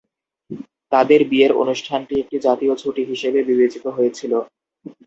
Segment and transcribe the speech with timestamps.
[0.91, 4.33] তাদের বিয়ের অনুষ্ঠানটি একটি জাতীয় ছুটি হিসেবে বিবেচিত হয়েছিল।